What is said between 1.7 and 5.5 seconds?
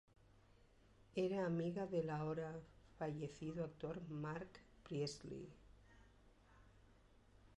del ahora fallecido actor Mark Priestley.